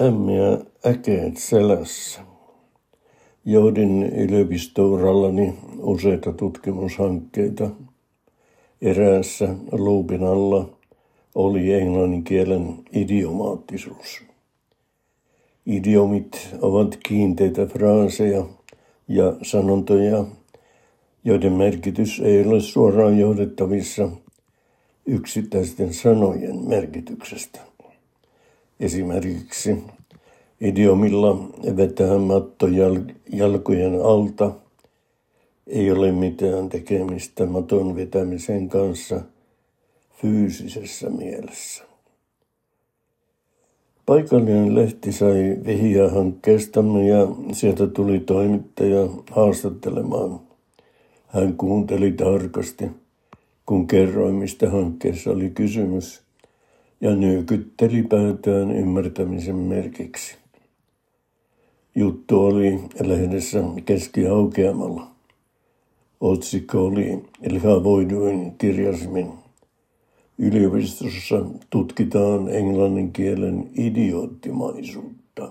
Ämmiä 0.00 0.58
äkeet 0.86 1.36
selässä. 1.36 2.20
Johdin 3.44 4.02
yliopistourallani 4.02 5.54
useita 5.78 6.32
tutkimushankkeita. 6.32 7.70
Eräässä 8.82 9.54
luupin 9.72 10.24
alla 10.24 10.68
oli 11.34 11.72
englannin 11.72 12.24
kielen 12.24 12.74
idiomaattisuus. 12.92 14.22
Idiomit 15.66 16.48
ovat 16.60 16.98
kiinteitä 17.08 17.66
fraaseja 17.66 18.46
ja 19.08 19.36
sanontoja, 19.42 20.24
joiden 21.24 21.52
merkitys 21.52 22.20
ei 22.20 22.46
ole 22.46 22.60
suoraan 22.60 23.18
johdettavissa 23.18 24.08
yksittäisten 25.06 25.94
sanojen 25.94 26.68
merkityksestä. 26.68 27.73
Esimerkiksi 28.84 29.76
idiomilla 30.60 31.48
vetää 31.76 32.18
matto 32.18 32.66
jalkojen 33.32 34.02
alta 34.02 34.52
ei 35.66 35.90
ole 35.90 36.12
mitään 36.12 36.68
tekemistä 36.68 37.46
maton 37.46 37.96
vetämisen 37.96 38.68
kanssa 38.68 39.20
fyysisessä 40.20 41.10
mielessä. 41.10 41.84
Paikallinen 44.06 44.74
lehti 44.74 45.12
sai 45.12 45.56
vihiä 45.66 46.10
hankkeestamme 46.10 47.08
ja 47.08 47.28
sieltä 47.52 47.86
tuli 47.86 48.20
toimittaja 48.20 49.08
haastattelemaan. 49.30 50.40
Hän 51.26 51.56
kuunteli 51.56 52.12
tarkasti, 52.12 52.90
kun 53.66 53.86
kerroin, 53.86 54.34
mistä 54.34 54.70
hankkeessa 54.70 55.30
oli 55.30 55.50
kysymys– 55.50 56.23
ja 57.00 57.16
nyökytteli 57.16 58.02
päätään 58.02 58.70
ymmärtämisen 58.70 59.56
merkiksi. 59.56 60.36
Juttu 61.94 62.40
oli 62.40 62.80
lehdessä 63.00 63.64
keskihaukeamalla. 63.84 65.06
Otsikko 66.20 66.84
oli 66.84 67.24
lihavoiduin 67.50 68.54
kirjasmin. 68.58 69.32
Yliopistossa 70.38 71.46
tutkitaan 71.70 72.48
englannin 72.48 73.12
kielen 73.12 73.70
idioottimaisuutta. 73.74 75.48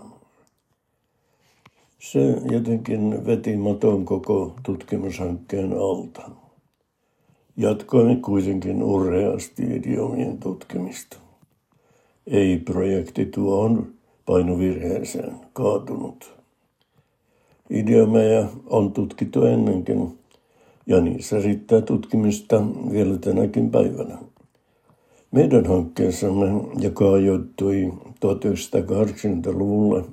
Se 2.00 2.19
jotenkin 2.52 3.25
veti 3.25 3.57
maton 3.57 4.05
koko 4.05 4.55
tutkimushankkeen 4.63 5.73
alta. 5.73 6.30
Jatkoin 7.57 8.22
kuitenkin 8.22 8.83
urheasti 8.83 9.63
idiomien 9.63 10.38
tutkimista. 10.38 11.22
Ei 12.27 12.57
projekti 12.57 13.25
tuohon 13.25 13.93
painovirheeseen 14.25 15.33
kaatunut. 15.53 16.33
Idiomeja 17.69 18.47
on 18.66 18.91
tutkittu 18.91 19.45
ennenkin, 19.45 20.19
ja 20.88 21.01
niissä 21.01 21.39
riittää 21.39 21.81
tutkimista 21.81 22.61
vielä 22.91 23.17
tänäkin 23.17 23.71
päivänä. 23.71 24.17
Meidän 25.31 25.66
hankkeessamme, 25.66 26.47
joka 26.79 27.11
ajoittui 27.11 27.94
1980-luvulle, 28.09 30.03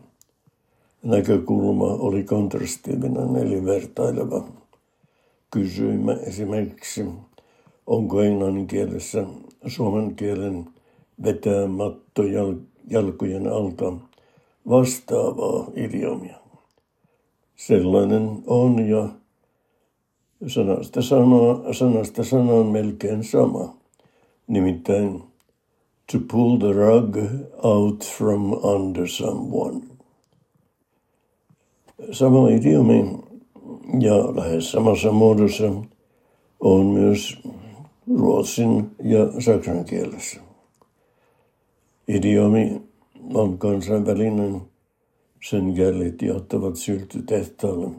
näkökulma 1.02 1.84
oli 1.84 2.24
kontrastiivinen 2.24 3.36
eli 3.36 3.64
vertaileva. 3.64 4.44
Kysyimme 5.50 6.12
esimerkiksi, 6.12 7.04
onko 7.86 8.22
englannin 8.22 8.66
kielessä 8.66 9.24
suomen 9.66 10.14
kielen 10.14 10.66
vetää 11.22 11.66
matto 11.66 12.22
jalkojen 12.90 13.46
alta 13.46 13.92
vastaavaa 14.68 15.66
idiomia. 15.74 16.36
Sellainen 17.56 18.42
on 18.46 18.88
ja 18.88 19.08
sanasta, 20.46 21.02
sana, 21.02 21.72
sanasta 21.72 22.24
sanaan 22.24 22.66
melkein 22.66 23.24
sama. 23.24 23.76
Nimittäin 24.46 25.22
to 26.12 26.18
pull 26.32 26.56
the 26.56 26.72
rug 26.72 27.16
out 27.62 28.04
from 28.04 28.52
under 28.52 29.08
someone. 29.08 29.80
Sama 32.12 32.48
idiomi 32.48 33.18
ja 34.00 34.36
lähes 34.36 34.72
samassa 34.72 35.12
muodossa 35.12 35.72
on 36.60 36.86
myös 36.86 37.38
ruotsin 38.18 38.90
ja 39.04 39.40
saksan 39.40 39.84
kielessä. 39.84 40.49
Idiomi 42.14 42.82
on 43.34 43.58
kansainvälinen. 43.58 44.62
Sen 45.48 45.76
jäljet 45.76 46.22
johtavat 46.22 46.76
syltytehtaalle, 46.76 47.90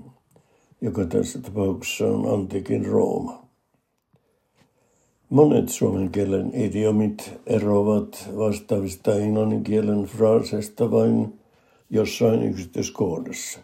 joka 0.82 1.06
tässä 1.06 1.42
tapauksessa 1.42 2.08
on 2.08 2.34
antiikin 2.34 2.86
Rooma. 2.86 3.46
Monet 5.30 5.70
suomen 5.70 6.10
kielen 6.12 6.56
idiomit 6.56 7.32
eroavat 7.48 8.30
vastaavista 8.38 9.16
englannin 9.16 9.64
kielen 9.64 10.04
fraaseista 10.04 10.92
vain 10.92 11.40
jossain 11.90 12.44
yksityiskohdassa. 12.44 13.60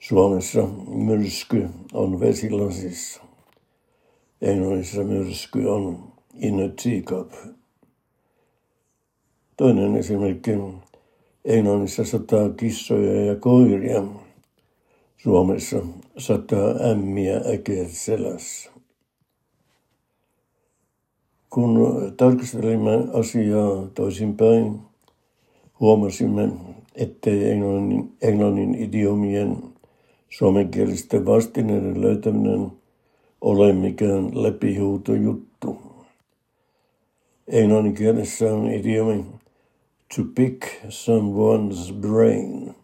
Suomessa 0.00 0.62
myrsky 0.88 1.68
on 1.92 2.20
vesilasissa. 2.20 3.22
Englannissa 4.42 5.04
myrsky 5.04 5.66
on 5.66 6.12
in 6.34 6.54
a 6.54 6.68
teacup. 6.82 7.32
Toinen 9.56 9.96
esimerkki. 9.96 10.50
Englannissa 11.44 12.04
sataa 12.04 12.48
kissoja 12.48 13.24
ja 13.24 13.36
koiria. 13.36 14.02
Suomessa 15.16 15.76
sataa 16.18 16.90
ämmiä 16.90 17.40
äkeet 17.54 17.90
selässä. 17.90 18.70
Kun 21.50 21.78
tarkastelimme 22.16 22.90
asiaa 23.12 23.86
toisinpäin, 23.94 24.80
huomasimme, 25.80 26.48
ettei 26.94 27.50
englannin, 27.50 28.12
englannin 28.22 28.74
idiomien 28.74 29.56
suomenkielisten 30.28 31.26
vastineiden 31.26 32.00
löytäminen 32.00 32.72
ole 33.40 33.72
mikään 33.72 34.42
läpihuutojuttu. 34.42 35.76
Englannin 37.48 37.94
kielessä 37.94 38.54
on 38.54 38.70
idiomi 38.72 39.24
to 40.16 40.24
pick 40.34 40.62
someone's 40.88 41.92
brain. 41.92 42.74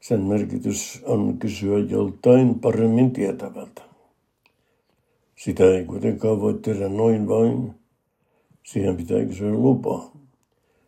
Sen 0.00 0.20
merkitys 0.20 1.02
on 1.04 1.38
kysyä 1.38 1.78
joltain 1.78 2.60
paremmin 2.60 3.12
tietävältä. 3.12 3.82
Sitä 5.36 5.64
ei 5.64 5.84
kuitenkaan 5.84 6.40
voi 6.40 6.54
tehdä 6.54 6.88
noin 6.88 7.28
vain. 7.28 7.74
Siihen 8.62 8.96
pitää 8.96 9.24
kysyä 9.24 9.52
lupa, 9.52 10.10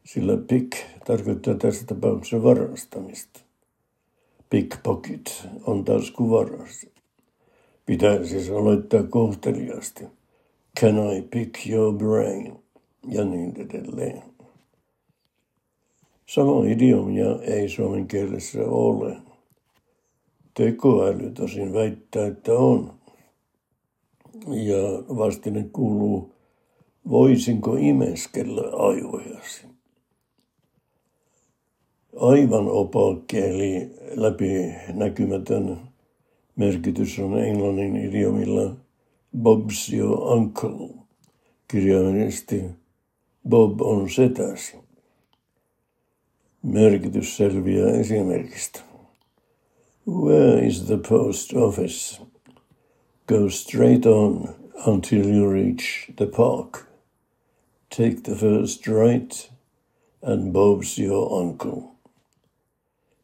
sillä 0.04 0.36
pick 0.36 0.72
tarkoittaa 1.06 1.54
tässä 1.54 1.86
tapauksessa 1.86 2.42
varastamista. 2.42 3.40
Pickpocket 4.50 5.48
on 5.62 5.84
taskuvaras. 5.84 6.86
Pitää 7.86 8.24
siis 8.24 8.50
aloittaa 8.50 9.02
kohteliaasti. 9.02 10.04
Can 10.80 11.12
I 11.12 11.22
pick 11.22 11.66
your 11.70 11.94
brain? 11.94 12.58
Ja 13.08 13.24
niin 13.24 13.54
edelleen. 13.56 14.35
Sama 16.26 16.66
idiomia 16.66 17.38
ei 17.42 17.68
suomen 17.68 18.08
kielessä 18.08 18.64
ole. 18.66 19.16
Tekoäly 20.54 21.30
tosin 21.30 21.72
väittää, 21.72 22.26
että 22.26 22.52
on. 22.52 22.92
Ja 24.46 25.16
vastine 25.16 25.68
kuuluu, 25.72 26.34
voisinko 27.10 27.76
imeskellä 27.76 28.62
aivojasi? 28.76 29.66
Aivan 32.16 32.68
opaakki 32.68 33.38
eli 33.38 33.90
läpinäkymätön 34.14 35.78
merkitys 36.56 37.18
on 37.18 37.38
englannin 37.38 37.96
idiomilla 37.96 38.76
Bob's 39.38 39.94
your 39.94 40.32
uncle, 40.32 40.88
kirjaimellisesti 41.68 42.64
Bob 43.48 43.80
on 43.80 44.10
setäsi. 44.10 44.85
Merkitys 46.62 47.36
selviää 47.36 47.90
esimerkistä. 47.90 48.80
Where 50.08 50.66
is 50.66 50.82
the 50.82 50.98
post 51.08 51.52
office? 51.52 52.22
Go 53.28 53.48
straight 53.48 54.06
on 54.06 54.48
until 54.86 55.26
you 55.26 55.52
reach 55.52 56.10
the 56.16 56.26
park. 56.26 56.86
Take 57.96 58.22
the 58.22 58.34
first 58.34 58.86
right 58.86 59.50
and 60.22 60.52
Bob's 60.52 60.98
your 60.98 61.42
uncle. 61.42 61.82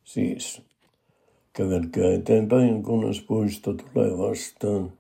Siis, 0.05 0.63
kävelkää 1.53 2.13
eteenpäin, 2.13 2.83
kunnes 2.83 3.21
puisto 3.21 3.75
tulee 3.75 4.19
vastaan. 4.19 4.93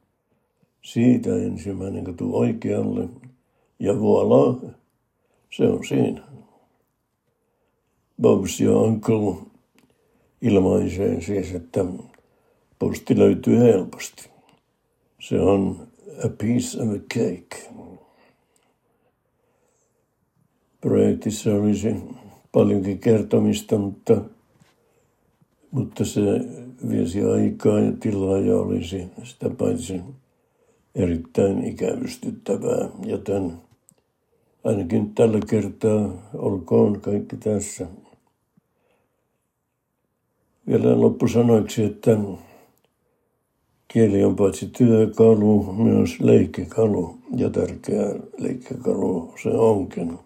Siitä 0.83 1.37
ensimmäinen 1.37 2.05
katu 2.05 2.37
oikealle 2.37 3.09
ja 3.79 3.93
voilà, 3.93 4.71
se 5.57 5.69
on 5.69 5.87
siinä. 5.87 6.23
Bobs 8.21 8.61
ja 8.61 8.77
Uncle 8.77 9.37
ilmaisee 10.43 11.21
siis, 11.21 11.55
että 11.55 11.85
posti 12.79 13.19
löytyy 13.19 13.59
helposti. 13.59 14.31
Se 15.21 15.41
on 15.41 15.89
a 16.25 16.29
piece 16.29 16.83
of 16.83 16.89
a 16.89 16.99
cake. 17.15 17.71
Projektissa 20.81 21.55
olisi 21.55 21.97
paljonkin 22.53 22.99
kertomista, 22.99 23.79
mutta, 23.79 24.21
mutta 25.71 26.05
se 26.05 26.21
viesi 26.89 27.23
aikaa 27.23 27.81
ja 27.81 27.93
tilaa 28.01 28.39
ja 28.39 28.57
olisi 28.57 29.07
sitä 29.25 29.51
paitsi 29.51 30.01
erittäin 30.95 31.65
ikävystyttävää, 31.65 32.89
joten 33.05 33.53
ainakin 34.65 35.15
tällä 35.15 35.39
kertaa 35.51 36.31
olkoon 36.35 37.01
kaikki 37.01 37.37
tässä. 37.37 37.87
Vielä 40.67 41.01
loppusanoiksi, 41.01 41.85
että 41.85 42.19
kieli 43.89 44.25
on 44.25 44.37
paitsi 44.37 44.67
työkalu, 44.67 45.73
myös 45.73 46.21
leikkikalu 46.21 47.19
ja 47.37 47.51
tärkeä 47.51 48.15
leikkikalu 48.39 49.35
se 49.43 49.49
onkin. 49.49 50.19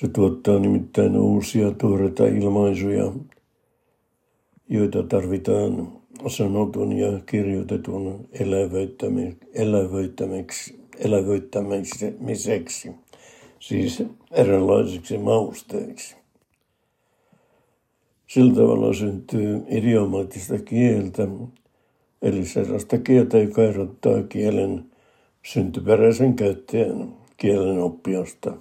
Se 0.00 0.08
tuottaa 0.08 0.58
nimittäin 0.58 1.16
uusia 1.16 1.70
tuoreita 1.70 2.26
ilmaisuja, 2.26 3.12
joita 4.68 5.02
tarvitaan 5.02 5.92
sanotun 6.26 6.92
ja 6.92 7.20
kirjoitetun 7.26 8.28
elävöittämiseksi, 9.54 10.80
elävöittämiseksi, 10.98 12.90
siis 13.60 14.02
erilaisiksi 14.30 15.18
mausteiksi. 15.18 16.16
Sillä 18.34 18.54
tavalla 18.54 18.92
syntyy 18.92 19.62
idiomaattista 19.68 20.58
kieltä, 20.58 21.28
eli 22.22 22.44
sellaista 22.44 22.98
kieltä, 22.98 23.38
joka 23.38 23.62
erottaa 23.62 24.22
kielen 24.22 24.84
syntyperäisen 25.46 26.34
käyttäjän 26.34 27.14
kielen 27.36 27.78
oppiasta 27.78 28.56